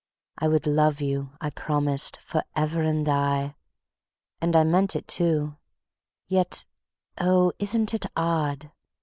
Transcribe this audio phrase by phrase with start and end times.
[0.39, 3.53] I would love you, I promised, forever and aye,
[4.41, 5.57] And I meant it too;
[6.27, 6.65] yet,
[7.19, 8.71] oh, isn't it odd?